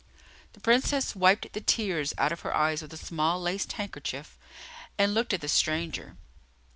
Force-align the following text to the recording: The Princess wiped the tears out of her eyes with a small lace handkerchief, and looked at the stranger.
The 0.53 0.59
Princess 0.59 1.15
wiped 1.15 1.53
the 1.53 1.61
tears 1.61 2.11
out 2.17 2.31
of 2.31 2.39
her 2.39 2.55
eyes 2.55 2.81
with 2.81 2.91
a 2.91 2.97
small 2.97 3.39
lace 3.39 3.71
handkerchief, 3.71 4.39
and 4.97 5.13
looked 5.13 5.31
at 5.31 5.41
the 5.41 5.47
stranger. 5.47 6.17